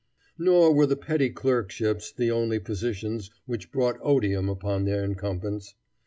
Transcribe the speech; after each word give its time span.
Nor 0.39 0.73
were 0.73 0.87
the 0.87 0.95
petty 0.95 1.29
clerkships 1.29 2.11
the 2.11 2.31
only 2.31 2.57
positions 2.57 3.29
which 3.45 3.71
brought 3.71 3.99
odium 4.01 4.49
upon 4.49 4.85
their 4.85 5.03
incumbents. 5.05 5.75